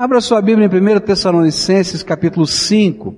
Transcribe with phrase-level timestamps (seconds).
[0.00, 3.14] Abra sua Bíblia em 1 Tessalonicenses capítulo 5,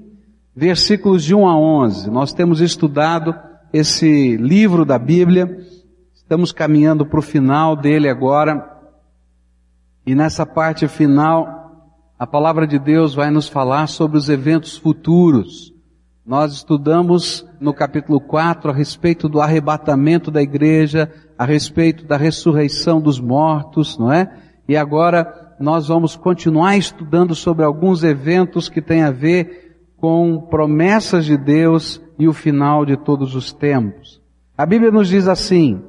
[0.53, 2.11] versículos de 1 a 11.
[2.11, 3.37] Nós temos estudado
[3.73, 5.60] esse livro da Bíblia,
[6.12, 8.68] estamos caminhando para o final dele agora,
[10.04, 15.72] e nessa parte final, a palavra de Deus vai nos falar sobre os eventos futuros.
[16.27, 23.01] Nós estudamos no capítulo 4 a respeito do arrebatamento da igreja, a respeito da ressurreição
[23.01, 24.37] dos mortos, não é?
[24.69, 31.25] E agora nós vamos continuar estudando sobre alguns eventos que têm a ver com promessas
[31.25, 34.21] de Deus e o final de todos os tempos.
[34.59, 35.80] A Bíblia nos diz assim,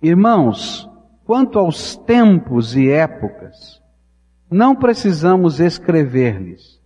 [0.00, 0.88] irmãos,
[1.24, 3.82] quanto aos tempos e épocas,
[4.48, 6.80] não precisamos escrever-lhes,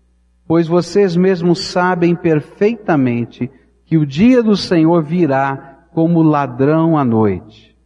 [0.47, 3.50] pois vocês mesmos sabem perfeitamente
[3.84, 7.77] que o dia do Senhor virá como ladrão à noite.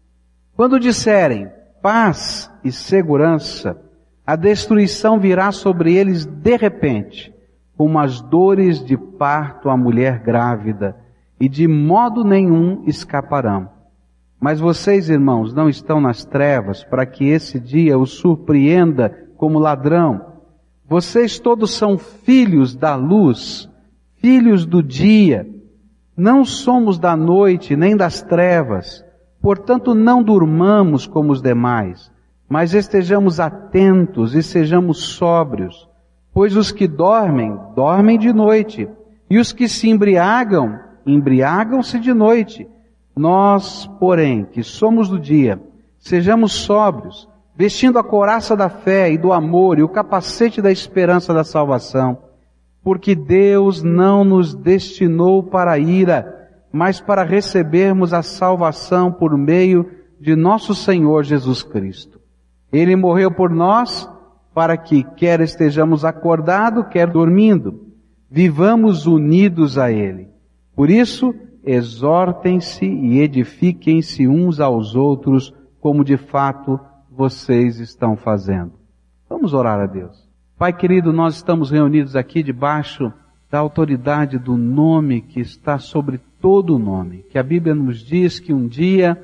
[0.55, 1.49] Quando disserem
[1.83, 3.88] paz e segurança,
[4.29, 7.33] a destruição virá sobre eles de repente,
[7.79, 10.95] como as dores de parto à mulher grávida,
[11.41, 13.71] e de modo nenhum escaparão.
[14.39, 20.21] Mas vocês, irmãos, não estão nas trevas para que esse dia os surpreenda como ladrão.
[20.87, 23.67] Vocês todos são filhos da luz,
[24.17, 25.49] filhos do dia.
[26.15, 29.03] Não somos da noite nem das trevas.
[29.41, 32.13] Portanto, não durmamos como os demais,
[32.49, 35.89] mas estejamos atentos e sejamos sóbrios.
[36.33, 38.89] Pois os que dormem, dormem de noite,
[39.29, 42.67] e os que se embriagam, embriagam-se de noite.
[43.15, 45.61] Nós, porém, que somos do dia,
[45.99, 51.35] sejamos sóbrios, vestindo a coraça da fé e do amor e o capacete da esperança
[51.35, 52.19] da salvação,
[52.83, 59.91] porque Deus não nos destinou para a ira, mas para recebermos a salvação por meio
[60.21, 62.18] de nosso Senhor Jesus Cristo.
[62.73, 64.09] Ele morreu por nós,
[64.55, 67.87] para que, quer estejamos acordados, quer dormindo,
[68.31, 70.29] vivamos unidos a Ele.
[70.75, 76.79] Por isso, exortem-se e edifiquem-se uns aos outros, como de fato
[77.11, 78.73] vocês estão fazendo.
[79.29, 80.29] Vamos orar a Deus.
[80.59, 83.13] Pai querido, nós estamos reunidos aqui debaixo
[83.51, 88.41] da autoridade do nome que está sobre todo o nome, que a Bíblia nos diz
[88.41, 89.17] que um dia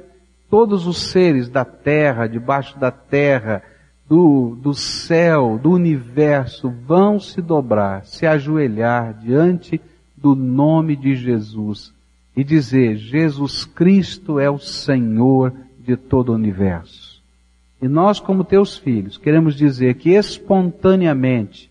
[0.55, 3.61] todos os seres da terra, debaixo da terra,
[4.09, 9.81] do, do céu, do universo, vão se dobrar, se ajoelhar diante
[10.17, 11.93] do nome de Jesus
[12.37, 17.21] e dizer: Jesus Cristo é o Senhor de todo o universo.
[17.83, 21.69] E nós, como teus filhos, queremos dizer que espontaneamente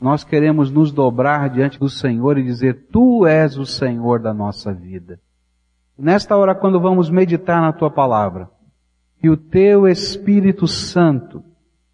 [0.00, 4.72] nós queremos nos dobrar diante do Senhor e dizer: Tu és o Senhor da nossa
[4.72, 5.20] vida.
[5.96, 8.50] Nesta hora, quando vamos meditar na tua palavra,
[9.20, 11.42] que o teu Espírito Santo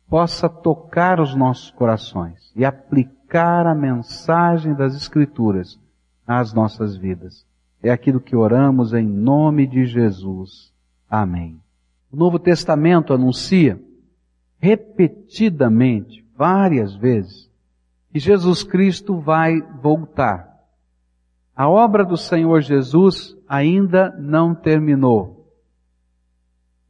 [0.09, 5.79] possa tocar os nossos corações e aplicar a mensagem das Escrituras
[6.27, 7.47] às nossas vidas.
[7.83, 10.73] É aquilo que oramos em nome de Jesus.
[11.09, 11.61] Amém.
[12.11, 13.81] O Novo Testamento anuncia
[14.59, 17.49] repetidamente, várias vezes,
[18.13, 20.50] que Jesus Cristo vai voltar.
[21.61, 25.47] A obra do Senhor Jesus ainda não terminou.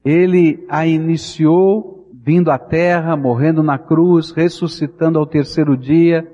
[0.04, 6.24] Ele a iniciou vindo à terra, morrendo na cruz, ressuscitando ao terceiro dia.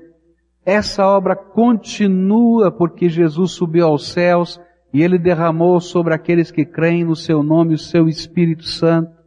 [0.63, 4.61] Essa obra continua porque Jesus subiu aos céus
[4.93, 9.17] e ele derramou sobre aqueles que creem no seu nome o seu Espírito Santo.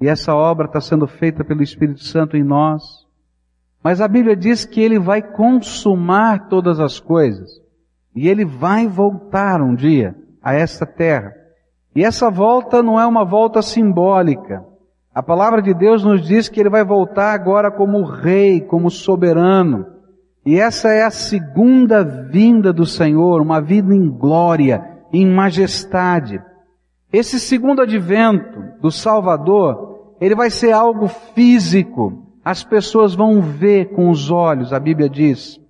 [0.00, 3.04] E essa obra está sendo feita pelo Espírito Santo em nós.
[3.82, 7.63] Mas a Bíblia diz que ele vai consumar todas as coisas.
[8.14, 11.32] E ele vai voltar um dia a esta terra.
[11.94, 14.64] E essa volta não é uma volta simbólica.
[15.14, 19.86] A palavra de Deus nos diz que ele vai voltar agora como rei, como soberano.
[20.44, 26.42] E essa é a segunda vinda do Senhor, uma vida em glória, em majestade.
[27.12, 32.24] Esse segundo advento do Salvador, ele vai ser algo físico.
[32.44, 35.63] As pessoas vão ver com os olhos, a Bíblia diz.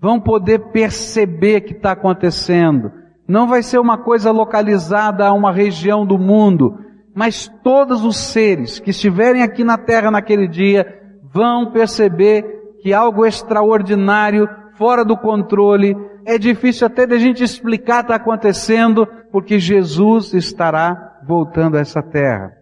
[0.00, 2.90] Vão poder perceber que está acontecendo.
[3.28, 6.78] Não vai ser uma coisa localizada a uma região do mundo,
[7.14, 11.00] mas todos os seres que estiverem aqui na terra naquele dia
[11.32, 12.42] vão perceber
[12.82, 15.94] que algo extraordinário, fora do controle,
[16.24, 22.02] é difícil até de a gente explicar está acontecendo, porque Jesus estará voltando a essa
[22.02, 22.52] terra.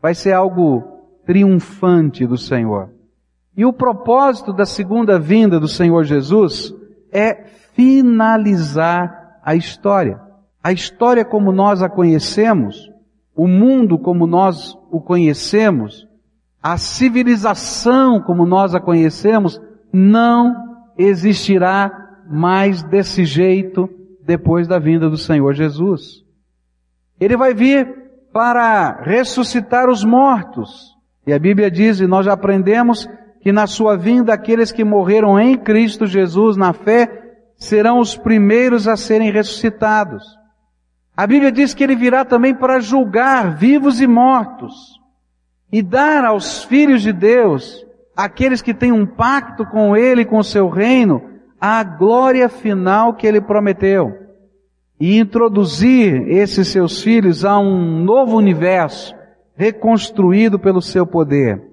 [0.00, 0.82] Vai ser algo
[1.26, 2.90] triunfante do Senhor.
[3.56, 6.74] E o propósito da segunda vinda do Senhor Jesus
[7.12, 7.44] é
[7.74, 10.20] finalizar a história.
[10.62, 12.90] A história como nós a conhecemos
[13.34, 16.06] o mundo como nós o conhecemos
[16.62, 19.58] A civilização como nós a conhecemos
[19.90, 20.54] não
[20.98, 21.90] existirá
[22.28, 23.88] mais desse jeito
[24.22, 26.22] depois da vinda do Senhor Jesus.
[27.18, 27.88] Ele vai vir
[28.32, 30.94] para ressuscitar os mortos.
[31.26, 33.08] E a Bíblia diz, e nós já aprendemos,
[33.40, 37.20] que na sua vinda aqueles que morreram em Cristo Jesus na fé
[37.56, 40.24] serão os primeiros a serem ressuscitados.
[41.16, 45.00] A Bíblia diz que ele virá também para julgar vivos e mortos
[45.72, 50.44] e dar aos filhos de Deus, aqueles que têm um pacto com ele com o
[50.44, 51.22] seu reino,
[51.60, 54.12] a glória final que ele prometeu
[54.98, 59.14] e introduzir esses seus filhos a um novo universo
[59.54, 61.69] reconstruído pelo seu poder.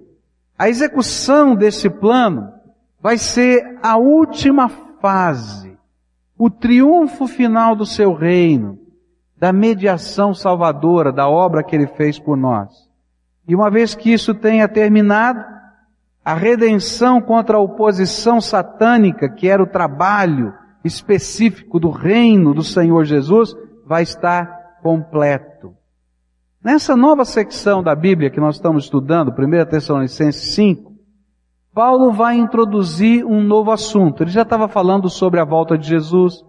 [0.57, 2.51] A execução desse plano
[2.99, 4.67] vai ser a última
[4.99, 5.77] fase,
[6.37, 8.79] o triunfo final do seu reino,
[9.37, 12.89] da mediação salvadora, da obra que ele fez por nós.
[13.47, 15.45] E uma vez que isso tenha terminado,
[16.25, 20.53] a redenção contra a oposição satânica, que era o trabalho
[20.83, 23.55] específico do reino do Senhor Jesus,
[23.85, 25.76] vai estar completo.
[26.67, 30.91] Nessa nova secção da Bíblia que nós estamos estudando, 1 Tessalonicenses 5,
[31.73, 34.21] Paulo vai introduzir um novo assunto.
[34.21, 36.43] Ele já estava falando sobre a volta de Jesus,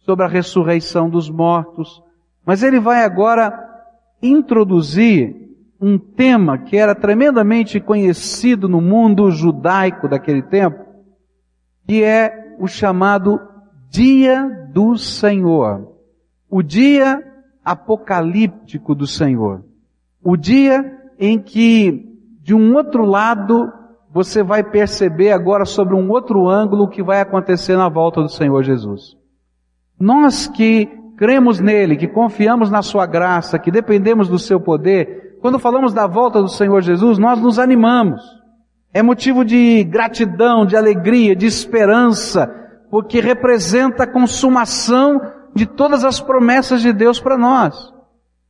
[0.00, 2.02] sobre a ressurreição dos mortos,
[2.44, 3.50] mas ele vai agora
[4.22, 5.34] introduzir
[5.80, 10.84] um tema que era tremendamente conhecido no mundo judaico daquele tempo,
[11.86, 13.40] que é o chamado
[13.88, 15.96] dia do Senhor.
[16.50, 17.31] O dia
[17.64, 19.64] apocalíptico do Senhor.
[20.22, 22.08] O dia em que,
[22.42, 23.72] de um outro lado,
[24.12, 28.28] você vai perceber agora sobre um outro ângulo o que vai acontecer na volta do
[28.28, 29.16] Senhor Jesus.
[29.98, 30.86] Nós que
[31.16, 36.06] cremos nele, que confiamos na sua graça, que dependemos do seu poder, quando falamos da
[36.06, 38.22] volta do Senhor Jesus, nós nos animamos.
[38.92, 42.46] É motivo de gratidão, de alegria, de esperança,
[42.90, 45.20] porque representa a consumação
[45.54, 47.92] de todas as promessas de Deus para nós.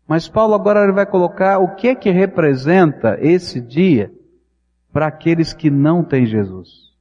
[0.07, 4.13] Mas Paulo agora ele vai colocar o que é que representa esse dia
[4.93, 6.93] para aqueles que não têm Jesus.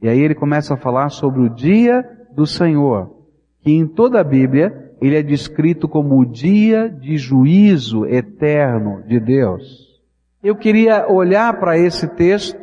[0.00, 3.14] E aí ele começa a falar sobre o dia do Senhor,
[3.60, 9.20] que em toda a Bíblia ele é descrito como o dia de juízo eterno de
[9.20, 10.00] Deus.
[10.42, 12.58] Eu queria olhar para esse texto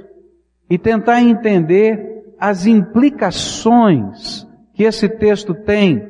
[0.69, 4.45] e tentar entender as implicações
[4.79, 6.09] que esse texto tem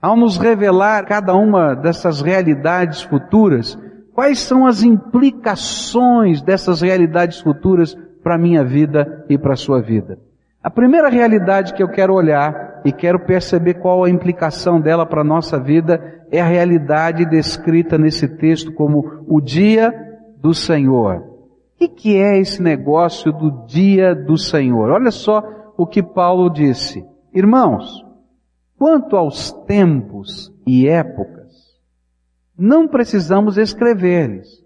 [0.00, 3.78] ao nos revelar cada uma dessas realidades futuras,
[4.12, 9.80] quais são as implicações dessas realidades futuras para a minha vida e para a sua
[9.80, 10.18] vida.
[10.60, 15.20] A primeira realidade que eu quero olhar e quero perceber qual a implicação dela para
[15.20, 19.94] a nossa vida é a realidade descrita nesse texto como o dia
[20.36, 21.22] do Senhor.
[21.80, 24.90] O que é esse negócio do dia do Senhor?
[24.90, 25.44] Olha só
[25.76, 27.11] o que Paulo disse.
[27.34, 28.04] Irmãos,
[28.78, 31.52] quanto aos tempos e épocas,
[32.56, 34.62] não precisamos escrever-lhes,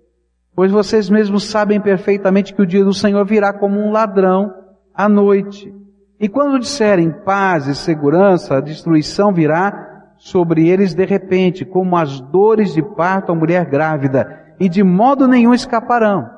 [0.55, 4.53] pois vocês mesmos sabem perfeitamente que o dia do Senhor virá como um ladrão
[4.95, 5.73] à noite.
[6.19, 12.21] E quando disserem paz e segurança, a destruição virá sobre eles de repente, como as
[12.21, 16.37] dores de parto à mulher grávida, e de modo nenhum escaparão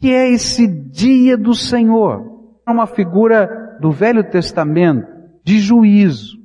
[0.00, 2.52] que é esse dia do Senhor?
[2.66, 5.06] É uma figura do Velho Testamento
[5.44, 6.38] de juízo.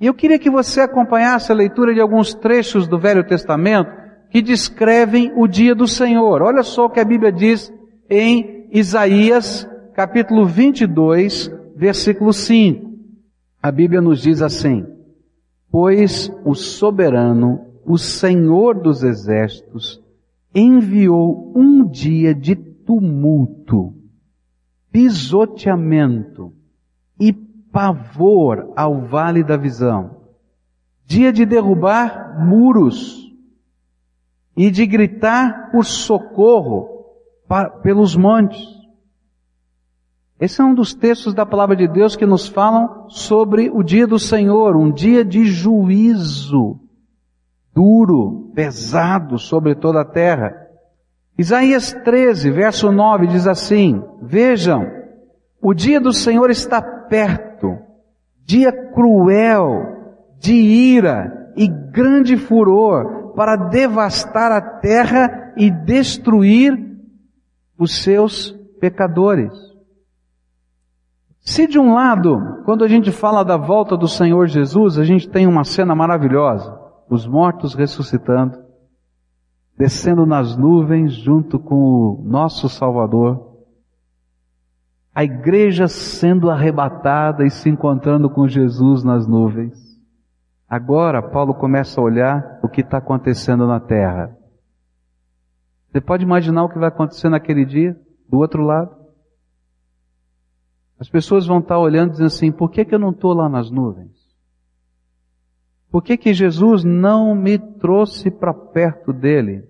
[0.00, 3.90] E eu queria que você acompanhasse a leitura de alguns trechos do Velho Testamento
[4.30, 6.42] que descrevem o dia do Senhor.
[6.42, 7.72] Olha só o que a Bíblia diz
[8.08, 12.86] em Isaías, capítulo 22, versículo 5.
[13.62, 14.86] A Bíblia nos diz assim:
[15.70, 20.02] Pois o soberano, o Senhor dos exércitos,
[20.54, 23.94] enviou um dia de tumulto,
[24.92, 26.55] pisoteamento
[27.76, 30.22] pavor ao vale da visão.
[31.04, 33.30] Dia de derrubar muros
[34.56, 37.04] e de gritar por socorro
[37.46, 38.66] para, pelos montes.
[40.40, 44.06] Esse é um dos textos da palavra de Deus que nos falam sobre o dia
[44.06, 46.80] do Senhor, um dia de juízo
[47.74, 50.66] duro, pesado sobre toda a terra.
[51.36, 54.86] Isaías 13, verso 9 diz assim: Vejam,
[55.60, 57.45] o dia do Senhor está perto,
[58.46, 66.78] dia cruel, de ira e grande furor, para devastar a terra e destruir
[67.76, 69.52] os seus pecadores.
[71.40, 75.28] Se de um lado, quando a gente fala da volta do Senhor Jesus, a gente
[75.28, 76.78] tem uma cena maravilhosa,
[77.10, 78.58] os mortos ressuscitando,
[79.76, 83.45] descendo nas nuvens junto com o nosso Salvador,
[85.16, 89.74] a igreja sendo arrebatada e se encontrando com Jesus nas nuvens.
[90.68, 94.36] Agora, Paulo começa a olhar o que está acontecendo na terra.
[95.88, 98.94] Você pode imaginar o que vai acontecer naquele dia, do outro lado?
[101.00, 103.48] As pessoas vão estar olhando e dizendo assim, por que, que eu não estou lá
[103.48, 104.12] nas nuvens?
[105.90, 109.64] Por que, que Jesus não me trouxe para perto dele?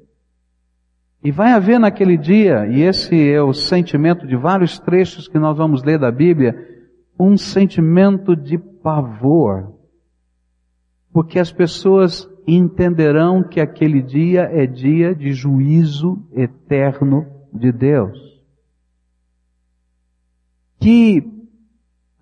[1.26, 5.56] E vai haver naquele dia, e esse é o sentimento de vários trechos que nós
[5.56, 6.54] vamos ler da Bíblia,
[7.18, 9.75] um sentimento de pavor.
[11.12, 18.16] Porque as pessoas entenderão que aquele dia é dia de juízo eterno de Deus.
[20.78, 21.28] Que,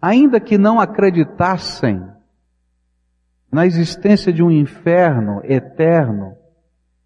[0.01, 2.03] ainda que não acreditassem
[3.53, 6.39] na existência de um inferno eterno,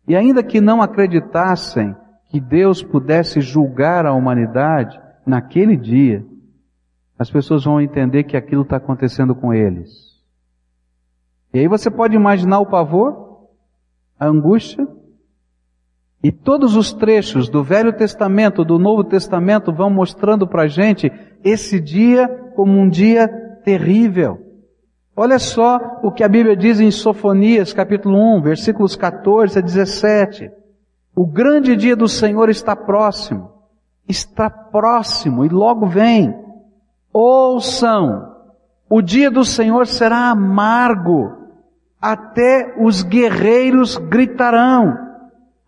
[0.08, 1.94] e ainda que não acreditassem
[2.30, 6.24] que Deus pudesse julgar a humanidade naquele dia,
[7.18, 10.18] as pessoas vão entender que aquilo está acontecendo com eles.
[11.52, 13.48] E aí você pode imaginar o pavor,
[14.18, 14.88] a angústia,
[16.22, 21.12] e todos os trechos do Velho Testamento, do Novo Testamento vão mostrando para a gente
[21.44, 23.28] esse dia como um dia
[23.62, 24.47] terrível.
[25.20, 30.48] Olha só o que a Bíblia diz em Sofonias, capítulo 1, versículos 14 a 17.
[31.12, 33.50] O grande dia do Senhor está próximo.
[34.08, 36.32] Está próximo e logo vem.
[37.12, 38.32] Ouçam,
[38.88, 41.32] o dia do Senhor será amargo.
[42.00, 44.96] Até os guerreiros gritarão.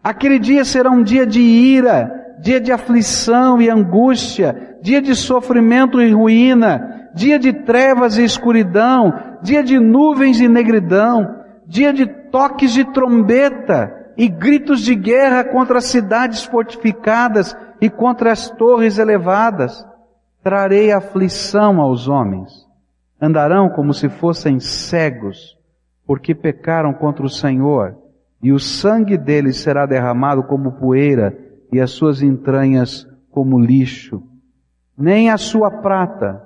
[0.00, 6.00] Aquele dia será um dia de ira, dia de aflição e angústia, dia de sofrimento
[6.00, 12.72] e ruína, dia de trevas e escuridão, dia de nuvens e negridão, dia de toques
[12.72, 19.86] de trombeta e gritos de guerra contra as cidades fortificadas e contra as torres elevadas.
[20.42, 22.50] Trarei aflição aos homens.
[23.20, 25.56] Andarão como se fossem cegos,
[26.06, 27.96] porque pecaram contra o Senhor,
[28.42, 31.36] e o sangue deles será derramado como poeira,
[31.72, 34.22] e as suas entranhas como lixo.
[34.96, 36.42] Nem a sua prata,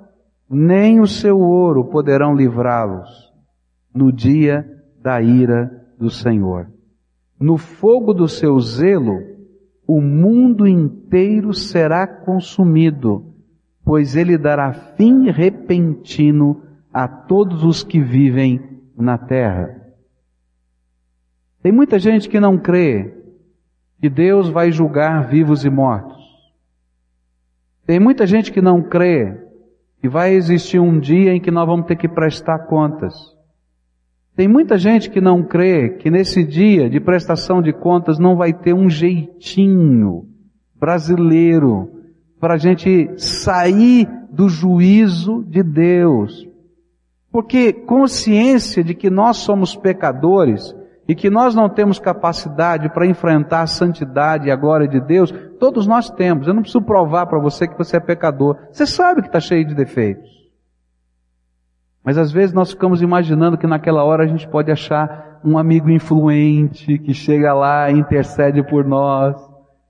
[0.49, 3.33] nem o seu ouro poderão livrá-los
[3.93, 4.65] no dia
[5.01, 6.69] da ira do Senhor.
[7.39, 9.19] No fogo do seu zelo,
[9.87, 13.33] o mundo inteiro será consumido,
[13.83, 19.81] pois ele dará fim repentino a todos os que vivem na terra.
[21.61, 23.13] Tem muita gente que não crê
[23.99, 26.23] que Deus vai julgar vivos e mortos.
[27.85, 29.44] Tem muita gente que não crê
[30.05, 33.15] e vai existir um dia em que nós vamos ter que prestar contas.
[34.35, 38.53] Tem muita gente que não crê que nesse dia de prestação de contas não vai
[38.53, 40.27] ter um jeitinho
[40.79, 41.89] brasileiro
[42.39, 46.47] para a gente sair do juízo de Deus.
[47.31, 50.75] Porque consciência de que nós somos pecadores
[51.07, 55.31] e que nós não temos capacidade para enfrentar a santidade e a glória de Deus,
[55.59, 56.47] todos nós temos.
[56.47, 58.57] Eu não preciso provar para você que você é pecador.
[58.71, 60.29] Você sabe que está cheio de defeitos.
[62.03, 65.91] Mas às vezes nós ficamos imaginando que naquela hora a gente pode achar um amigo
[65.91, 69.35] influente que chega lá e intercede por nós.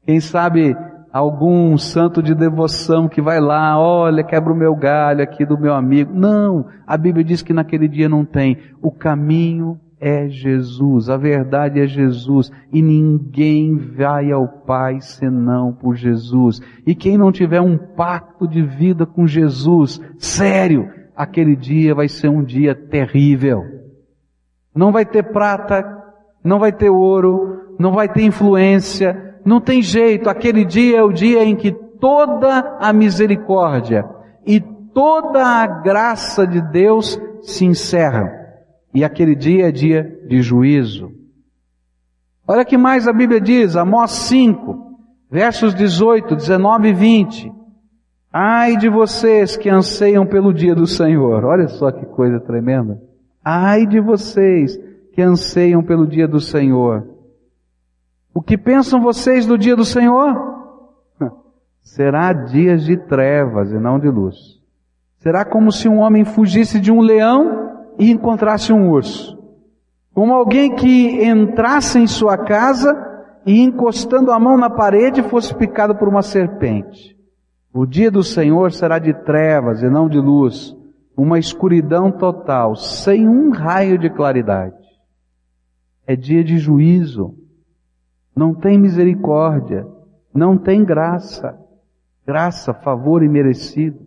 [0.04, 0.76] Quem sabe
[1.12, 5.74] algum santo de devoção que vai lá, olha, quebra o meu galho aqui do meu
[5.74, 6.14] amigo.
[6.14, 8.58] Não, a Bíblia diz que naquele dia não tem.
[8.82, 15.96] O caminho é Jesus, a verdade é Jesus, e ninguém vai ao Pai senão por
[15.96, 16.62] Jesus.
[16.86, 22.30] E quem não tiver um pacto de vida com Jesus, sério, aquele dia vai ser
[22.30, 23.64] um dia terrível.
[24.76, 25.84] Não vai ter prata,
[26.44, 30.30] não vai ter ouro, não vai ter influência, não tem jeito.
[30.30, 34.08] Aquele dia é o dia em que toda a misericórdia
[34.46, 34.62] e
[34.94, 38.45] toda a graça de Deus se encerram.
[38.96, 41.12] E aquele dia é dia de juízo.
[42.48, 44.98] Olha que mais a Bíblia diz, Amós 5,
[45.30, 47.54] versos 18, 19 e 20.
[48.32, 51.44] Ai de vocês que anseiam pelo dia do Senhor.
[51.44, 52.98] Olha só que coisa tremenda.
[53.44, 54.80] Ai de vocês
[55.12, 57.06] que anseiam pelo dia do Senhor.
[58.34, 60.36] O que pensam vocês do dia do Senhor?
[61.84, 64.38] Será dias de trevas e não de luz.
[65.18, 67.65] Será como se um homem fugisse de um leão
[68.00, 69.38] e encontrasse um urso.
[70.14, 72.94] Como alguém que entrasse em sua casa
[73.46, 77.16] e encostando a mão na parede fosse picado por uma serpente.
[77.74, 80.76] O dia do Senhor será de trevas e não de luz,
[81.16, 84.76] uma escuridão total, sem um raio de claridade.
[86.08, 87.36] É dia de juízo.
[88.36, 89.88] não tem misericórdia,
[90.34, 91.58] não tem graça.
[92.26, 94.06] Graça, favor e merecido.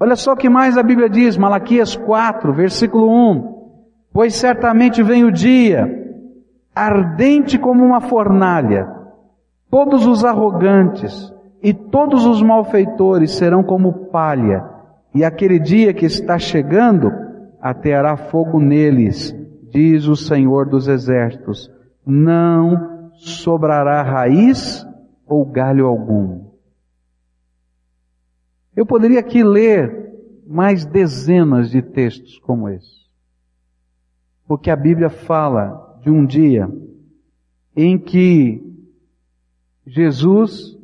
[0.00, 3.58] Olha só o que mais a Bíblia diz, Malaquias 4, versículo 1.
[4.12, 5.88] Pois certamente vem o dia,
[6.74, 8.88] ardente como uma fornalha,
[9.70, 14.64] todos os arrogantes e todos os malfeitores serão como palha,
[15.14, 17.10] e aquele dia que está chegando,
[17.60, 19.34] ateará fogo neles,
[19.70, 21.70] diz o Senhor dos Exércitos.
[22.06, 24.86] Não sobrará raiz
[25.26, 26.47] ou galho algum.
[28.78, 30.14] Eu poderia aqui ler
[30.46, 33.08] mais dezenas de textos como esse.
[34.46, 36.70] Porque a Bíblia fala de um dia
[37.74, 38.62] em que
[39.84, 40.78] Jesus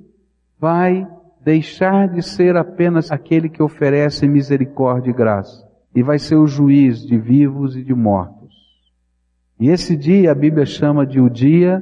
[0.58, 1.06] vai
[1.40, 7.06] deixar de ser apenas aquele que oferece misericórdia e graça e vai ser o juiz
[7.06, 8.56] de vivos e de mortos.
[9.56, 11.80] E esse dia a Bíblia chama de o dia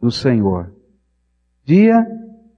[0.00, 0.72] do Senhor.
[1.66, 2.02] Dia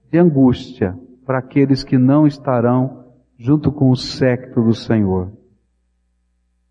[0.09, 3.05] de angústia para aqueles que não estarão
[3.37, 5.31] junto com o séquito do Senhor.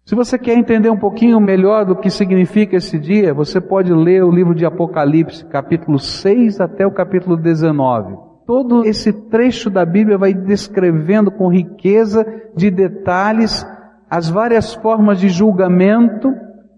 [0.04, 4.22] Se você quer entender um pouquinho melhor do que significa esse dia, você pode ler
[4.22, 8.14] o livro de Apocalipse, capítulo 6 até o capítulo 19.
[8.46, 13.66] Todo esse trecho da Bíblia vai descrevendo com riqueza de detalhes
[14.10, 16.32] as várias formas de julgamento,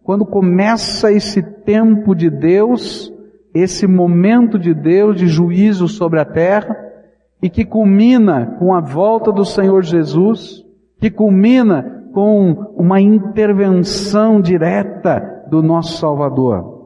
[0.05, 3.13] quando começa esse tempo de Deus,
[3.53, 6.75] esse momento de Deus de juízo sobre a terra,
[7.43, 10.65] e que culmina com a volta do Senhor Jesus,
[11.01, 16.77] que culmina com uma intervenção direta do nosso Salvador.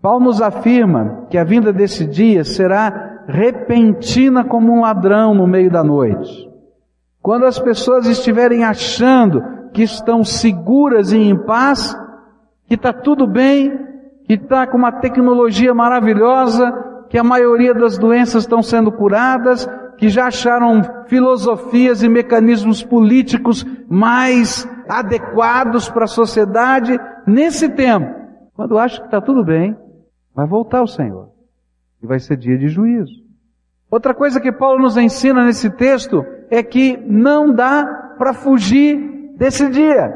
[0.00, 5.70] Paulo nos afirma que a vinda desse dia será repentina como um ladrão no meio
[5.70, 6.48] da noite.
[7.20, 9.42] Quando as pessoas estiverem achando
[9.72, 11.94] que estão seguras e em paz,
[12.68, 13.76] que está tudo bem,
[14.26, 16.72] que está com uma tecnologia maravilhosa,
[17.16, 23.64] que a maioria das doenças estão sendo curadas, que já acharam filosofias e mecanismos políticos
[23.88, 28.14] mais adequados para a sociedade, nesse tempo,
[28.52, 29.74] quando acha que está tudo bem,
[30.34, 31.30] vai voltar o Senhor.
[32.02, 33.14] E vai ser dia de juízo.
[33.90, 39.70] Outra coisa que Paulo nos ensina nesse texto é que não dá para fugir desse
[39.70, 40.12] dia.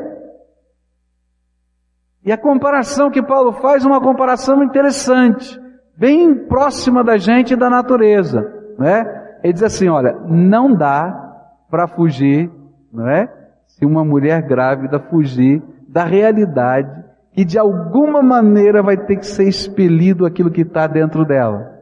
[2.26, 5.58] E a comparação que Paulo faz é uma comparação interessante
[6.00, 8.40] bem próxima da gente e da natureza,
[8.78, 9.38] não é?
[9.44, 11.36] Ele diz assim, olha, não dá
[11.70, 12.50] para fugir,
[12.90, 13.30] não é?
[13.66, 19.46] Se uma mulher grávida fugir da realidade que de alguma maneira vai ter que ser
[19.46, 21.78] expelido aquilo que está dentro dela.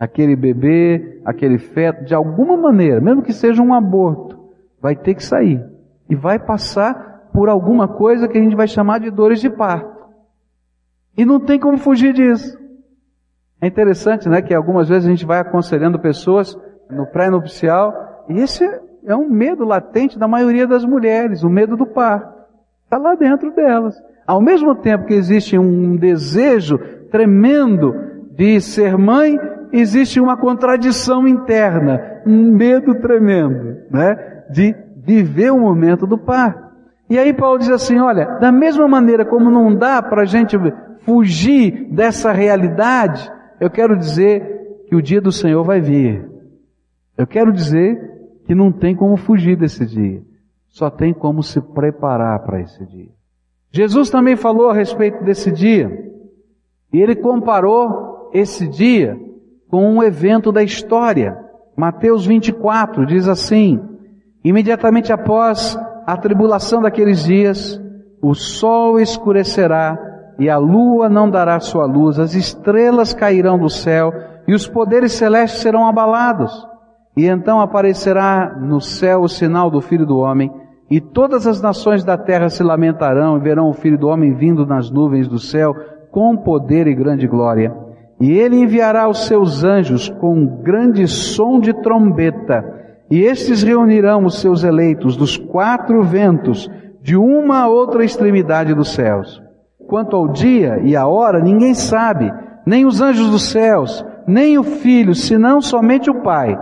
[0.00, 4.38] Aquele bebê, aquele feto, de alguma maneira, mesmo que seja um aborto,
[4.80, 5.62] vai ter que sair.
[6.08, 10.06] E vai passar por alguma coisa que a gente vai chamar de dores de parto.
[11.16, 12.65] E não tem como fugir disso.
[13.60, 16.58] É interessante, né, que algumas vezes a gente vai aconselhando pessoas
[16.90, 18.64] no pré-nupcial, e esse
[19.04, 22.34] é um medo latente da maioria das mulheres, o medo do parto.
[22.84, 23.96] Está lá dentro delas.
[24.26, 26.78] Ao mesmo tempo que existe um desejo
[27.10, 27.94] tremendo
[28.32, 29.38] de ser mãe,
[29.72, 36.66] existe uma contradição interna, um medo tremendo, né, de viver o momento do parto.
[37.08, 40.58] E aí Paulo diz assim, olha, da mesma maneira como não dá para a gente
[41.04, 46.28] fugir dessa realidade, eu quero dizer que o dia do Senhor vai vir.
[47.16, 47.98] Eu quero dizer
[48.46, 50.22] que não tem como fugir desse dia.
[50.68, 53.10] Só tem como se preparar para esse dia.
[53.70, 55.90] Jesus também falou a respeito desse dia.
[56.92, 59.18] E ele comparou esse dia
[59.68, 61.36] com um evento da história.
[61.76, 63.80] Mateus 24 diz assim:
[64.44, 67.80] Imediatamente após a tribulação daqueles dias,
[68.22, 70.05] o sol escurecerá
[70.38, 74.12] e a lua não dará sua luz, as estrelas cairão do céu
[74.46, 76.66] e os poderes celestes serão abalados.
[77.16, 80.52] E então aparecerá no céu o sinal do Filho do Homem,
[80.90, 84.66] e todas as nações da terra se lamentarão e verão o Filho do Homem vindo
[84.66, 85.74] nas nuvens do céu
[86.12, 87.74] com poder e grande glória.
[88.20, 92.64] E ele enviará os seus anjos com grande som de trombeta,
[93.10, 96.70] e estes reunirão os seus eleitos dos quatro ventos,
[97.02, 99.45] de uma a outra extremidade dos céus.
[99.86, 102.32] Quanto ao dia e a hora, ninguém sabe,
[102.66, 106.58] nem os anjos dos céus, nem o filho, senão somente o Pai.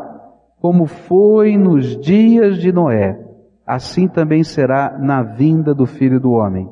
[0.60, 3.18] Como foi nos dias de Noé,
[3.66, 6.68] assim também será na vinda do filho do homem.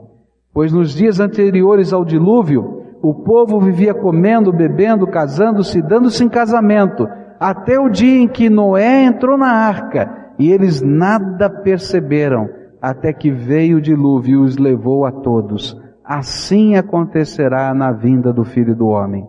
[0.52, 7.08] Pois nos dias anteriores ao dilúvio, o povo vivia comendo, bebendo, casando-se, dando-se em casamento,
[7.40, 12.48] até o dia em que Noé entrou na arca, e eles nada perceberam,
[12.80, 15.81] até que veio o dilúvio e os levou a todos.
[16.04, 19.26] Assim acontecerá na vinda do Filho do Homem.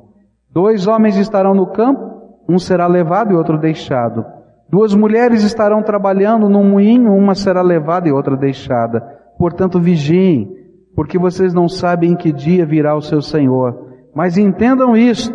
[0.51, 4.25] Dois homens estarão no campo, um será levado e outro deixado.
[4.69, 9.01] Duas mulheres estarão trabalhando num moinho, uma será levada e outra deixada.
[9.37, 10.51] Portanto, vigiem,
[10.95, 13.91] porque vocês não sabem em que dia virá o seu Senhor.
[14.15, 15.33] Mas entendam isto: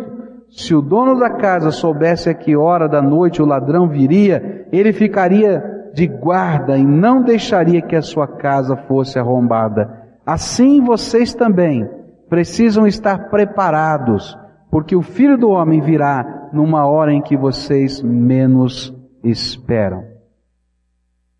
[0.49, 4.91] se o dono da casa soubesse a que hora da noite o ladrão viria, ele
[4.91, 9.98] ficaria de guarda e não deixaria que a sua casa fosse arrombada.
[10.29, 11.89] Assim vocês também
[12.29, 14.37] precisam estar preparados,
[14.69, 20.05] porque o filho do homem virá numa hora em que vocês menos esperam.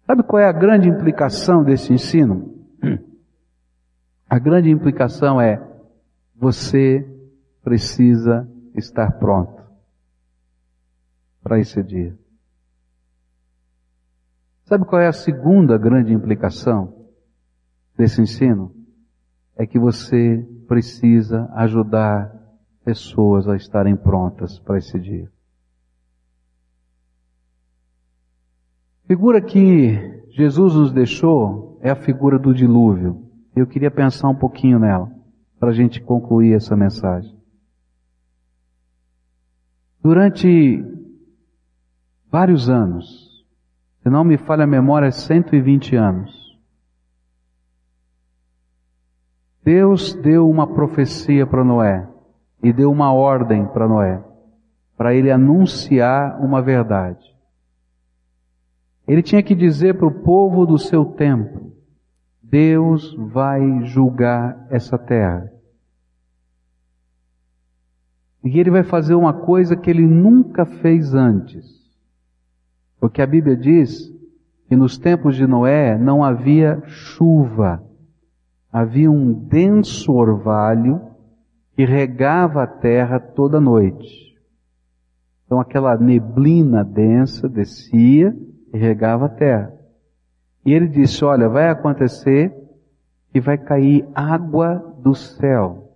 [0.08, 2.52] Sabe qual é a grande implicação desse ensino?
[4.28, 5.62] A grande implicação é
[6.36, 7.08] você
[7.64, 9.62] precisa estar pronto
[11.44, 12.18] para esse dia.
[14.66, 17.08] Sabe qual é a segunda grande implicação
[17.96, 18.79] desse ensino?
[19.60, 20.38] É que você
[20.70, 22.34] precisa ajudar
[22.86, 25.30] pessoas a estarem prontas para esse dia.
[29.04, 33.30] A figura que Jesus nos deixou é a figura do dilúvio.
[33.54, 35.12] Eu queria pensar um pouquinho nela
[35.60, 37.38] para a gente concluir essa mensagem.
[40.02, 40.82] Durante
[42.32, 43.46] vários anos,
[44.02, 46.39] se não me falha a memória, 120 anos,
[49.64, 52.08] Deus deu uma profecia para Noé
[52.64, 54.24] e deu uma ordem para Noé,
[54.98, 57.26] para ele anunciar uma verdade.
[59.08, 61.74] Ele tinha que dizer para o povo do seu tempo:
[62.42, 65.52] Deus vai julgar essa terra.
[68.44, 71.66] E ele vai fazer uma coisa que ele nunca fez antes.
[73.00, 74.10] Porque a Bíblia diz
[74.68, 77.84] que nos tempos de Noé não havia chuva.
[78.72, 81.02] Havia um denso orvalho
[81.76, 84.38] que regava a terra toda noite.
[85.46, 88.36] Então aquela neblina densa descia
[88.72, 89.74] e regava a terra.
[90.64, 92.54] E ele disse: Olha, vai acontecer
[93.32, 95.90] que vai cair água do céu.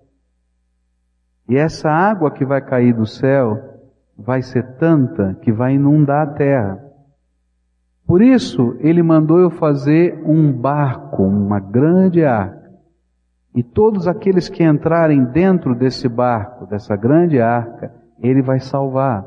[1.48, 3.74] E essa água que vai cair do céu
[4.18, 6.84] vai ser tanta que vai inundar a terra.
[8.06, 12.62] Por isso, ele mandou eu fazer um barco, uma grande arca.
[13.56, 19.26] E todos aqueles que entrarem dentro desse barco, dessa grande arca, ele vai salvar.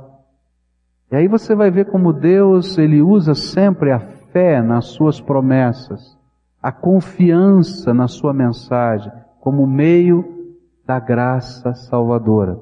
[1.10, 6.18] E aí você vai ver como Deus, ele usa sempre a fé nas suas promessas,
[6.60, 12.58] a confiança na sua mensagem, como meio da graça salvadora.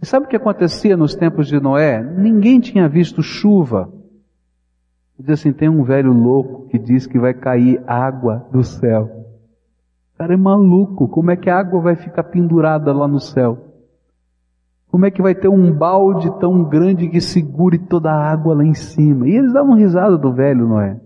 [0.00, 2.00] E sabe o que acontecia nos tempos de Noé?
[2.02, 3.92] Ninguém tinha visto chuva.
[5.18, 9.21] Diz assim, tem um velho louco que diz que vai cair água do céu.
[10.14, 11.08] O cara é maluco.
[11.08, 13.72] Como é que a água vai ficar pendurada lá no céu?
[14.92, 18.64] Como é que vai ter um balde tão grande que segure toda a água lá
[18.64, 19.26] em cima?
[19.26, 21.00] E eles davam risada do velho Noé.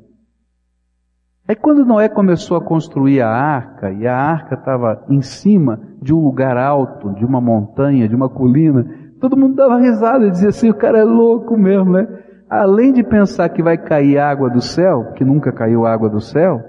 [1.49, 6.13] Aí quando Noé começou a construir a arca, e a arca estava em cima de
[6.13, 8.85] um lugar alto, de uma montanha, de uma colina,
[9.21, 12.09] todo mundo dava risada e dizia assim, o cara é louco mesmo, né?
[12.51, 16.61] Além de pensar que vai cair água do céu, que nunca caiu água do céu,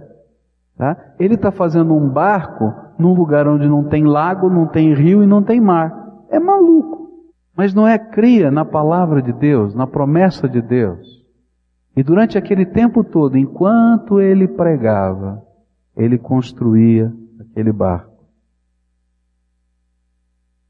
[0.77, 1.13] tá?
[1.19, 5.27] ele está fazendo um barco num lugar onde não tem lago, não tem rio e
[5.27, 6.25] não tem mar.
[6.29, 7.07] É maluco.
[7.55, 11.25] Mas Noé cria na palavra de Deus, na promessa de Deus.
[11.95, 15.41] E durante aquele tempo todo, enquanto ele pregava,
[15.95, 18.23] ele construía aquele barco.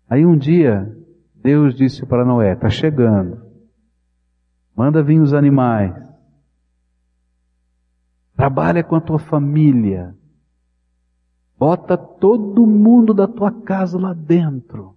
[0.10, 0.90] Aí um dia,
[1.36, 3.42] Deus disse para Noé: Está chegando,
[4.74, 5.94] manda vir os animais,
[8.38, 10.16] trabalha com a tua família,
[11.58, 14.96] bota todo mundo da tua casa lá dentro.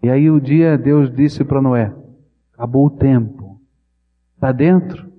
[0.00, 1.92] E aí o dia Deus disse para Noé:
[2.54, 3.60] Acabou o tempo.
[4.36, 5.12] Está dentro?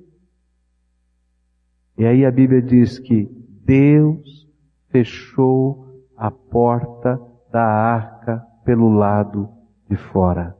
[1.98, 3.26] E aí a Bíblia diz que
[3.66, 4.50] Deus
[4.88, 9.50] fechou a porta da arca pelo lado
[9.90, 10.58] de fora.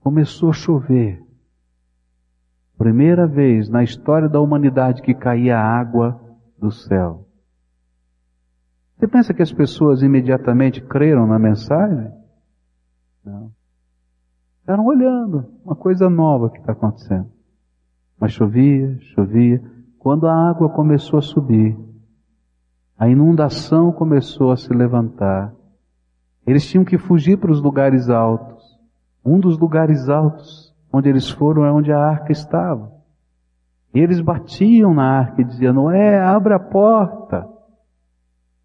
[0.00, 1.25] Começou a chover.
[2.78, 6.20] Primeira vez na história da humanidade que caía água
[6.58, 7.26] do céu.
[8.96, 12.10] Você pensa que as pessoas imediatamente creram na mensagem?
[13.24, 13.50] Não.
[14.60, 17.30] Ficaram olhando, uma coisa nova que está acontecendo.
[18.18, 19.62] Mas chovia, chovia.
[19.98, 21.78] Quando a água começou a subir,
[22.98, 25.54] a inundação começou a se levantar.
[26.46, 28.64] Eles tinham que fugir para os lugares altos.
[29.24, 32.92] Um dos lugares altos onde eles foram é onde a arca estava.
[33.94, 37.48] E eles batiam na arca e diziam, Noé, abre a porta.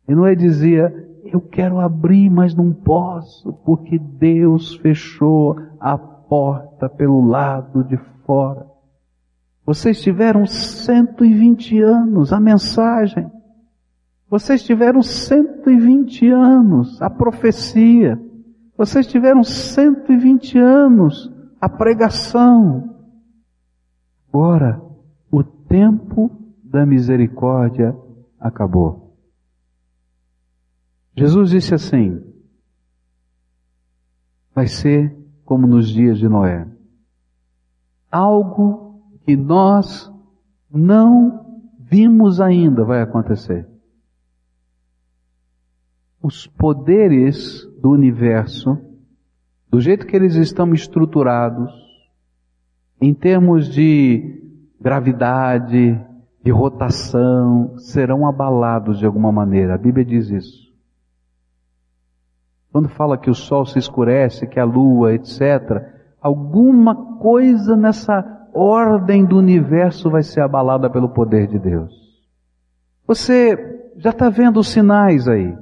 [0.08, 7.26] E Noé dizia: Eu quero abrir, mas não posso, porque Deus fechou a porta pelo
[7.26, 8.66] lado de fora.
[9.66, 13.32] Vocês tiveram 120 anos, a mensagem.
[14.30, 18.20] Vocês tiveram 120 anos, a profecia.
[18.78, 21.31] Vocês tiveram 120 anos,
[21.62, 22.90] a pregação.
[24.28, 24.82] Agora,
[25.32, 26.32] o tempo
[26.64, 27.96] da misericórdia
[28.40, 29.16] acabou.
[31.16, 32.20] Jesus disse assim:
[34.56, 36.68] vai ser como nos dias de Noé.
[38.12, 40.12] Algo que nós
[40.70, 43.68] não vimos ainda vai acontecer.
[46.22, 48.78] Os poderes do universo,
[49.72, 51.72] do jeito que eles estão estruturados,
[53.00, 54.44] em termos de
[54.80, 55.98] gravidade,
[56.44, 59.76] de rotação, serão abalados de alguma maneira.
[59.76, 60.72] A Bíblia diz isso.
[62.72, 65.82] Quando fala que o sol se escurece, que a lua, etc.,
[66.22, 71.94] alguma coisa nessa ordem do universo vai ser abalada pelo poder de Deus.
[73.08, 75.56] Você já está vendo os sinais aí.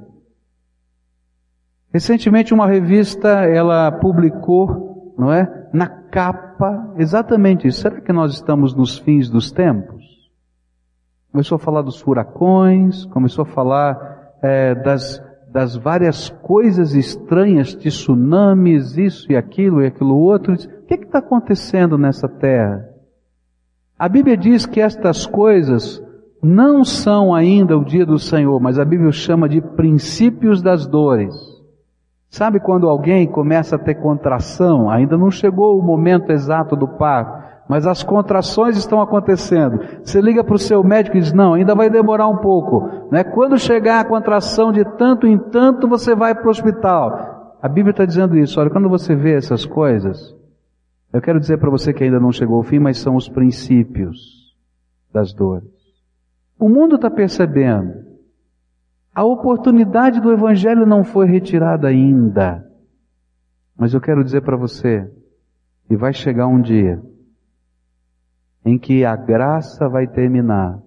[1.92, 5.68] Recentemente uma revista, ela publicou, não é?
[5.72, 7.80] Na capa, exatamente isso.
[7.80, 10.04] Será que nós estamos nos fins dos tempos?
[11.32, 15.20] Começou a falar dos furacões, começou a falar é, das,
[15.52, 20.54] das várias coisas estranhas, tsunamis, isso e aquilo e aquilo outro.
[20.54, 22.88] O que está acontecendo nessa terra?
[23.98, 26.02] A Bíblia diz que estas coisas
[26.42, 31.34] não são ainda o dia do Senhor, mas a Bíblia chama de princípios das dores.
[32.30, 34.88] Sabe quando alguém começa a ter contração?
[34.88, 39.80] Ainda não chegou o momento exato do parto, mas as contrações estão acontecendo.
[40.04, 42.88] Você liga para o seu médico e diz: Não, ainda vai demorar um pouco.
[43.10, 43.24] Né?
[43.24, 47.56] Quando chegar a contração de tanto em tanto, você vai para o hospital.
[47.60, 48.60] A Bíblia está dizendo isso.
[48.60, 50.32] Olha, quando você vê essas coisas,
[51.12, 54.54] eu quero dizer para você que ainda não chegou ao fim, mas são os princípios
[55.12, 55.68] das dores.
[56.56, 58.09] O mundo está percebendo
[59.14, 62.64] a oportunidade do Evangelho não foi retirada ainda.
[63.76, 65.10] Mas eu quero dizer para você
[65.88, 67.02] que vai chegar um dia
[68.64, 70.78] em que a graça vai terminar,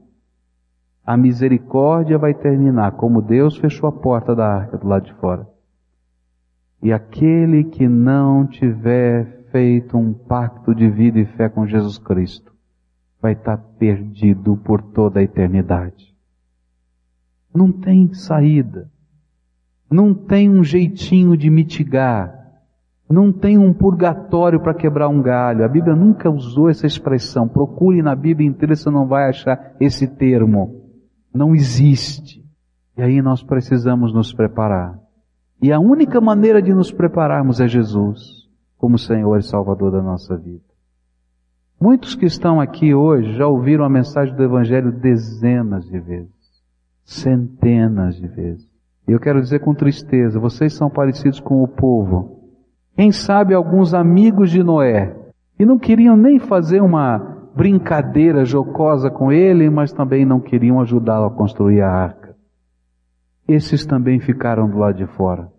[1.05, 5.47] a misericórdia vai terminar, como Deus fechou a porta da arca do lado de fora.
[6.81, 12.53] E aquele que não tiver feito um pacto de vida e fé com Jesus Cristo
[13.21, 16.12] vai estar perdido por toda a eternidade.
[17.53, 18.89] Não tem saída.
[19.89, 22.33] Não tem um jeitinho de mitigar.
[23.07, 25.63] Não tem um purgatório para quebrar um galho.
[25.63, 27.47] A Bíblia nunca usou essa expressão.
[27.47, 30.81] Procure na Bíblia inteira, você não vai achar esse termo.
[31.31, 32.43] Não existe.
[32.97, 34.99] E aí nós precisamos nos preparar.
[35.61, 40.35] E a única maneira de nos prepararmos é Jesus, como Senhor e Salvador da nossa
[40.35, 40.63] vida.
[41.79, 46.42] Muitos que estão aqui hoje já ouviram a mensagem do Evangelho dezenas de vezes
[47.03, 48.67] centenas de vezes.
[49.07, 52.39] E eu quero dizer com tristeza, vocês são parecidos com o povo.
[52.95, 55.15] Quem sabe alguns amigos de Noé,
[55.57, 61.25] que não queriam nem fazer uma brincadeira jocosa com ele, mas também não queriam ajudá-lo
[61.25, 62.35] a construir a arca.
[63.47, 65.51] Esses também ficaram do lado de fora.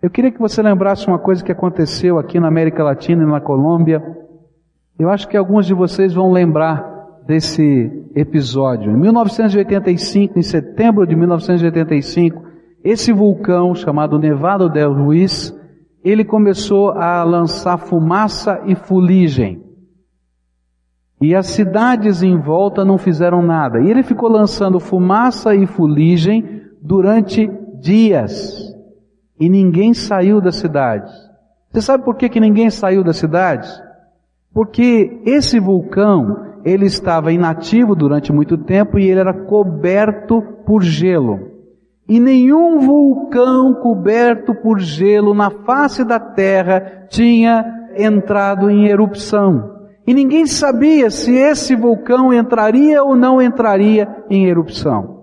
[0.00, 3.40] Eu queria que você lembrasse uma coisa que aconteceu aqui na América Latina e na
[3.40, 4.02] Colômbia.
[4.98, 6.89] Eu acho que alguns de vocês vão lembrar
[7.30, 8.90] desse episódio.
[8.90, 12.42] Em 1985, em setembro de 1985,
[12.82, 15.56] esse vulcão chamado Nevado del Ruiz,
[16.02, 19.62] ele começou a lançar fumaça e fuligem.
[21.20, 23.78] E as cidades em volta não fizeram nada.
[23.78, 28.74] E ele ficou lançando fumaça e fuligem durante dias.
[29.38, 31.12] E ninguém saiu das cidades.
[31.70, 33.80] Você sabe por que, que ninguém saiu das cidades?
[34.52, 41.50] Porque esse vulcão, ele estava inativo durante muito tempo e ele era coberto por gelo.
[42.08, 47.64] E nenhum vulcão coberto por gelo na face da terra tinha
[47.96, 49.78] entrado em erupção.
[50.06, 55.20] E ninguém sabia se esse vulcão entraria ou não entraria em erupção.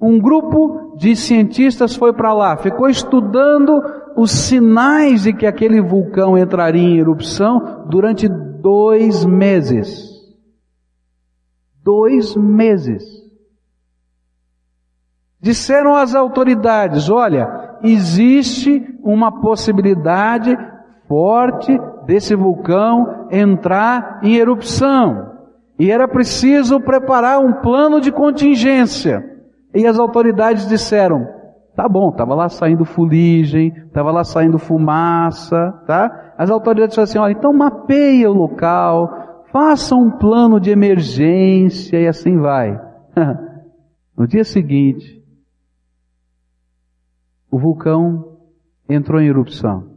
[0.00, 3.82] Um grupo de cientistas foi para lá, ficou estudando
[4.16, 10.17] os sinais de que aquele vulcão entraria em erupção durante dois meses
[11.88, 13.02] dois meses.
[15.40, 20.54] Disseram às autoridades: olha, existe uma possibilidade
[21.08, 25.32] forte desse vulcão entrar em erupção.
[25.78, 29.24] E era preciso preparar um plano de contingência.
[29.74, 31.26] E as autoridades disseram,
[31.74, 36.32] tá bom, estava lá saindo fuligem, estava lá saindo fumaça, tá?
[36.36, 42.06] As autoridades disseram assim, olha, então mapeia o local, faça um plano de emergência e
[42.06, 42.78] assim vai.
[44.16, 45.22] No dia seguinte,
[47.48, 48.36] o vulcão
[48.88, 49.92] entrou em erupção.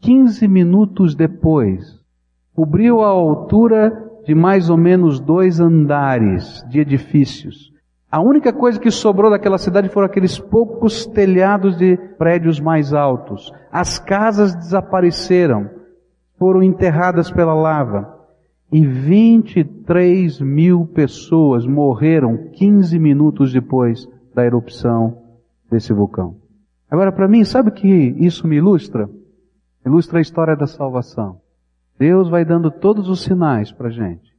[0.00, 1.82] 15 minutos depois,
[2.54, 3.90] cobriu a altura
[4.24, 7.72] de mais ou menos dois andares de edifícios.
[8.08, 13.52] A única coisa que sobrou daquela cidade foram aqueles poucos telhados de prédios mais altos.
[13.72, 15.68] As casas desapareceram,
[16.44, 18.18] foram enterradas pela lava.
[18.70, 25.22] E 23 mil pessoas morreram 15 minutos depois da erupção
[25.70, 26.36] desse vulcão.
[26.90, 29.08] Agora, para mim, sabe o que isso me ilustra?
[29.86, 31.40] Ilustra a história da salvação.
[31.98, 34.34] Deus vai dando todos os sinais para gente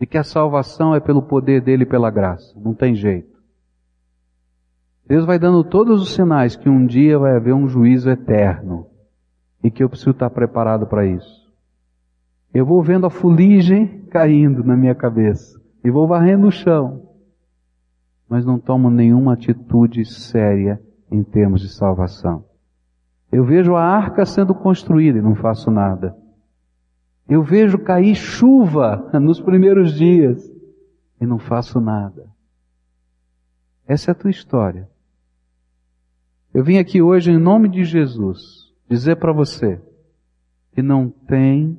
[0.00, 2.58] de que a salvação é pelo poder dele e pela graça.
[2.58, 3.36] Não tem jeito.
[5.06, 8.86] Deus vai dando todos os sinais que um dia vai haver um juízo eterno
[9.62, 11.42] e que eu preciso estar preparado para isso.
[12.52, 17.08] Eu vou vendo a fuligem caindo na minha cabeça e vou varrendo o chão,
[18.28, 22.44] mas não tomo nenhuma atitude séria em termos de salvação.
[23.30, 26.14] Eu vejo a arca sendo construída e não faço nada.
[27.28, 30.50] Eu vejo cair chuva nos primeiros dias
[31.20, 32.28] e não faço nada.
[33.86, 34.88] Essa é a tua história.
[36.52, 39.80] Eu vim aqui hoje em nome de Jesus dizer para você
[40.72, 41.78] que não tem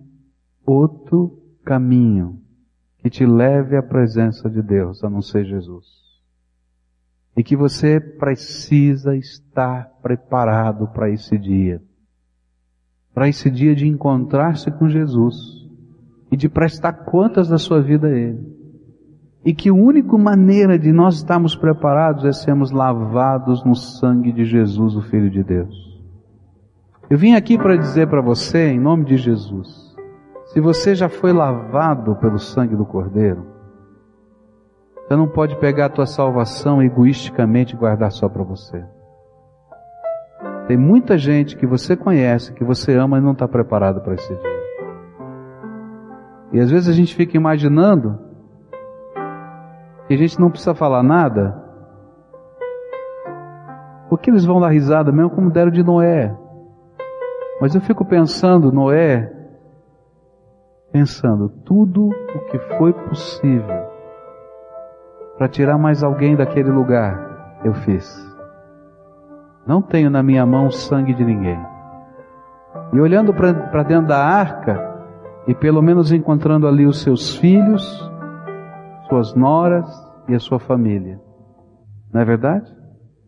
[0.65, 2.41] outro caminho
[2.99, 5.85] que te leve à presença de Deus a não ser Jesus.
[7.35, 11.81] E que você precisa estar preparado para esse dia
[13.13, 15.35] para esse dia de encontrar-se com Jesus
[16.31, 18.53] e de prestar contas da sua vida a Ele.
[19.45, 24.45] E que a única maneira de nós estarmos preparados é sermos lavados no sangue de
[24.45, 25.92] Jesus, o Filho de Deus.
[27.13, 29.95] Eu vim aqui para dizer para você, em nome de Jesus,
[30.45, 33.45] se você já foi lavado pelo sangue do Cordeiro,
[34.95, 38.83] você não pode pegar a tua salvação egoisticamente e guardar só para você.
[40.67, 44.33] Tem muita gente que você conhece, que você ama e não está preparado para esse
[44.33, 44.63] dia.
[46.51, 48.17] E às vezes a gente fica imaginando
[50.07, 51.63] que a gente não precisa falar nada,
[54.09, 56.41] porque eles vão dar risada mesmo como deram de Noé.
[57.63, 59.31] Mas eu fico pensando, Noé,
[60.91, 63.87] pensando, tudo o que foi possível
[65.37, 68.05] para tirar mais alguém daquele lugar, eu fiz.
[69.65, 71.57] Não tenho na minha mão sangue de ninguém.
[72.91, 74.99] E olhando para dentro da arca,
[75.47, 78.11] e pelo menos encontrando ali os seus filhos,
[79.07, 79.87] suas noras
[80.27, 81.17] e a sua família.
[82.13, 82.69] Não é verdade?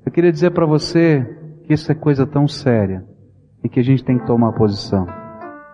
[0.06, 1.24] Eu queria dizer para você
[1.64, 3.15] que isso é coisa tão séria
[3.66, 5.08] e que a gente tem que tomar posição.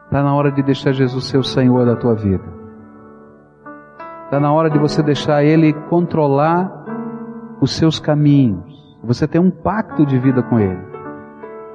[0.05, 2.45] Está na hora de deixar Jesus ser o Senhor da tua vida.
[4.23, 6.85] Está na hora de você deixar Ele controlar
[7.59, 8.97] os seus caminhos.
[9.03, 10.79] Você tem um pacto de vida com Ele.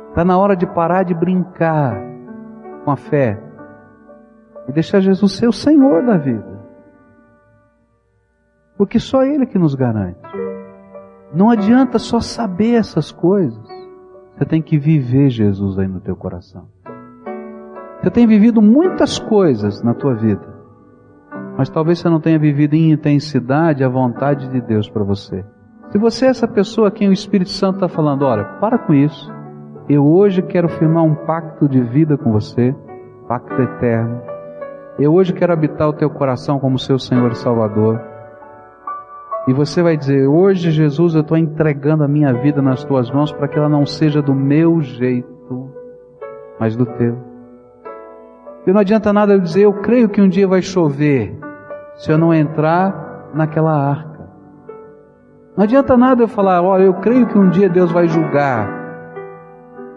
[0.08, 1.94] Está na hora de parar de brincar
[2.82, 3.38] com a fé
[4.66, 6.64] e deixar Jesus ser o Senhor da vida.
[8.78, 10.18] Porque só Ele que nos garante.
[11.34, 13.75] Não adianta só saber essas coisas.
[14.36, 16.68] Você tem que viver Jesus aí no teu coração.
[18.02, 20.46] Você tem vivido muitas coisas na tua vida,
[21.56, 25.42] mas talvez você não tenha vivido em intensidade a vontade de Deus para você.
[25.88, 28.92] Se você é essa pessoa a quem o Espírito Santo está falando, olha, para com
[28.92, 29.32] isso.
[29.88, 32.74] Eu hoje quero firmar um pacto de vida com você,
[33.26, 34.20] pacto eterno.
[34.98, 38.15] Eu hoje quero habitar o teu coração como seu Senhor e Salvador.
[39.46, 43.32] E você vai dizer: Hoje, Jesus, eu estou entregando a minha vida nas tuas mãos
[43.32, 45.70] para que ela não seja do meu jeito,
[46.58, 47.16] mas do teu.
[48.66, 51.38] E não adianta nada eu dizer: Eu creio que um dia vai chover,
[51.94, 54.16] se eu não entrar naquela arca.
[55.56, 58.68] Não adianta nada eu falar, olha, eu creio que um dia Deus vai julgar,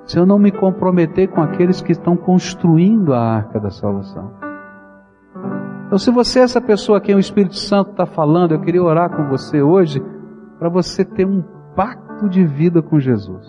[0.06, 4.39] se eu não me comprometer com aqueles que estão construindo a arca da salvação.
[5.90, 8.84] Então, se você é essa pessoa a quem o Espírito Santo está falando, eu queria
[8.84, 10.00] orar com você hoje
[10.60, 11.44] para você ter um
[11.76, 13.44] pacto de vida com Jesus.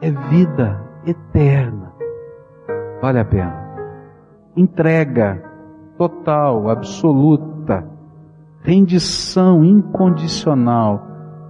[0.00, 1.92] É vida eterna.
[3.02, 3.56] Vale a pena.
[4.56, 5.42] Entrega
[5.96, 7.84] total, absoluta,
[8.62, 11.08] rendição incondicional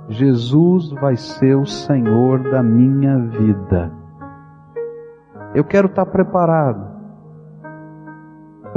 [0.08, 3.92] Jesus vai ser o Senhor da minha vida.
[5.54, 6.97] Eu quero estar preparado.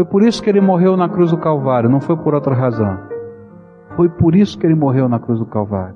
[0.01, 2.97] Foi por isso que ele morreu na cruz do Calvário, não foi por outra razão.
[3.95, 5.95] Foi por isso que ele morreu na cruz do Calvário.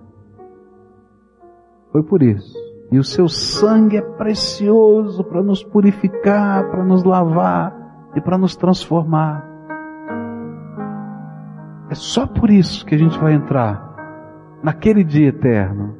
[1.91, 2.55] Foi por isso.
[2.91, 7.75] E o seu sangue é precioso para nos purificar, para nos lavar
[8.15, 9.43] e para nos transformar.
[11.89, 13.91] É só por isso que a gente vai entrar
[14.61, 15.95] naquele dia eterno.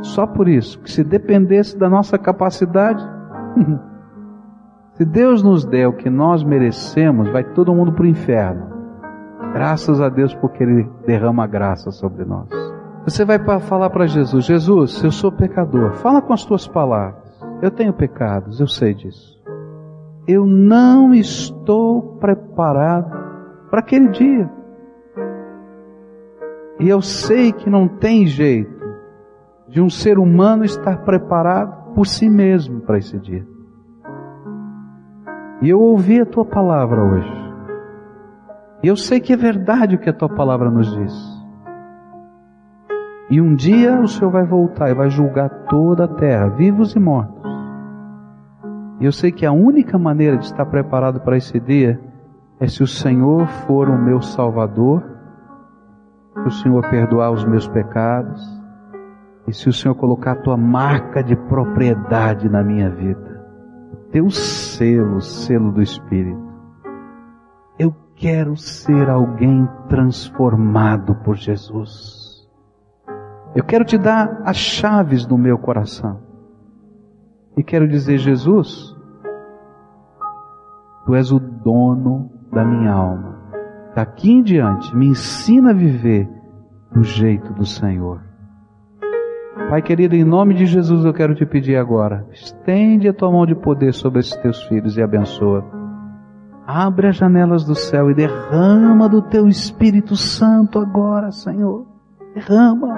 [0.00, 3.08] Só por isso, que se dependesse da nossa capacidade,
[4.98, 8.66] se Deus nos der o que nós merecemos, vai todo mundo para o inferno.
[9.52, 12.48] Graças a Deus porque Ele derrama graça sobre nós.
[13.04, 15.92] Você vai falar para Jesus: Jesus, eu sou pecador.
[15.94, 17.22] Fala com as tuas palavras.
[17.62, 19.40] Eu tenho pecados, eu sei disso.
[20.26, 23.10] Eu não estou preparado
[23.70, 24.50] para aquele dia.
[26.80, 28.76] E eu sei que não tem jeito
[29.68, 33.46] de um ser humano estar preparado por si mesmo para esse dia.
[35.60, 37.48] E eu ouvi a tua palavra hoje.
[38.82, 41.38] E eu sei que é verdade o que a tua palavra nos diz.
[43.30, 47.00] E um dia o Senhor vai voltar e vai julgar toda a terra, vivos e
[47.00, 47.38] mortos.
[49.00, 52.00] E eu sei que a única maneira de estar preparado para esse dia
[52.60, 55.02] é se o Senhor for o meu Salvador,
[56.34, 58.40] se o Senhor perdoar os meus pecados,
[59.46, 63.37] e se o Senhor colocar a tua marca de propriedade na minha vida,
[64.10, 66.48] teu selo, selo do Espírito.
[67.78, 72.48] Eu quero ser alguém transformado por Jesus.
[73.54, 76.20] Eu quero te dar as chaves do meu coração.
[77.56, 78.96] E quero dizer, Jesus,
[81.08, 83.38] Tu és o dono da minha alma.
[83.94, 86.28] Daqui em diante, me ensina a viver
[86.92, 88.27] do jeito do Senhor.
[89.68, 93.44] Pai querido, em nome de Jesus eu quero te pedir agora, estende a tua mão
[93.44, 95.62] de poder sobre esses teus filhos e abençoa.
[96.66, 101.86] Abre as janelas do céu e derrama do teu Espírito Santo agora, Senhor.
[102.34, 102.94] Derrama.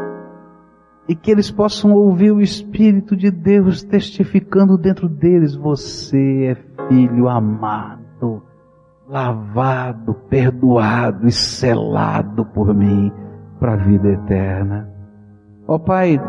[1.09, 7.29] E que eles possam ouvir o Espírito de Deus testificando dentro deles: Você é filho
[7.29, 8.43] amado,
[9.09, 13.13] lavado, perdoado e selado por mim
[13.61, 14.89] para a vida eterna.
[15.69, 16.21] Ó oh, Pai,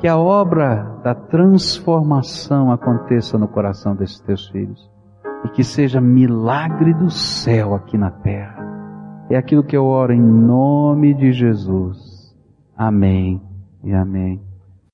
[0.00, 4.90] que a obra da transformação aconteça no coração desses teus filhos
[5.44, 8.58] e que seja milagre do céu aqui na terra.
[9.28, 12.34] É aquilo que eu oro em nome de Jesus.
[12.74, 13.42] Amém
[13.84, 14.49] e amém.